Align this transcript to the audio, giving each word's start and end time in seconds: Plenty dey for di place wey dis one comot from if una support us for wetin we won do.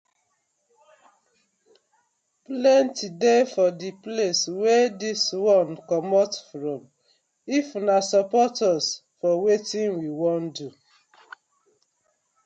Plenty 2.45 3.07
dey 3.21 3.41
for 3.53 3.69
di 3.81 3.91
place 4.03 4.41
wey 4.61 4.85
dis 5.01 5.23
one 5.57 5.71
comot 5.89 6.31
from 6.49 6.81
if 7.57 7.65
una 7.79 7.97
support 8.11 8.55
us 8.73 8.85
for 9.19 9.33
wetin 9.45 9.89
we 9.99 10.07
won 10.21 10.43
do. 10.57 10.67